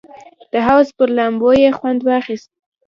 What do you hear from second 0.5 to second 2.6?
د حوض پر لامبو یې خوند واخیست.